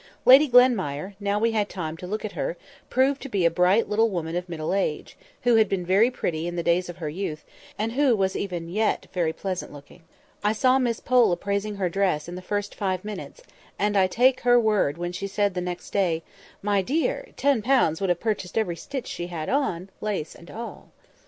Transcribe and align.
Lady 0.25 0.47
Glenmire, 0.49 1.13
now 1.19 1.37
we 1.37 1.51
had 1.51 1.69
time 1.69 1.95
to 1.95 2.07
look 2.07 2.25
at 2.25 2.31
her, 2.31 2.57
proved 2.89 3.21
to 3.21 3.29
be 3.29 3.45
a 3.45 3.51
bright 3.51 3.87
little 3.87 4.09
woman 4.09 4.35
of 4.35 4.49
middle 4.49 4.73
age, 4.73 5.15
who 5.43 5.57
had 5.57 5.69
been 5.69 5.85
very 5.85 6.09
pretty 6.09 6.47
in 6.47 6.55
the 6.55 6.63
days 6.63 6.89
of 6.89 6.97
her 6.97 7.07
youth, 7.07 7.43
and 7.77 7.91
who 7.91 8.15
was 8.15 8.35
even 8.35 8.67
yet 8.67 9.05
very 9.13 9.31
pleasant 9.31 9.71
looking. 9.71 10.01
I 10.43 10.53
saw 10.53 10.79
Miss 10.79 10.99
Pole 11.01 11.31
appraising 11.31 11.75
her 11.75 11.87
dress 11.87 12.27
in 12.27 12.33
the 12.33 12.41
first 12.41 12.73
five 12.73 13.05
minutes, 13.05 13.41
and 13.77 13.95
I 13.95 14.07
take 14.07 14.39
her 14.39 14.59
word 14.59 14.97
when 14.97 15.11
she 15.11 15.27
said 15.27 15.53
the 15.53 15.61
next 15.61 15.91
day— 15.91 16.23
"My 16.63 16.81
dear! 16.81 17.27
ten 17.37 17.61
pounds 17.61 18.01
would 18.01 18.09
have 18.09 18.19
purchased 18.19 18.57
every 18.57 18.77
stitch 18.77 19.05
she 19.05 19.27
had 19.27 19.49
on—lace 19.49 20.33
and 20.33 20.49
all." 20.49 20.89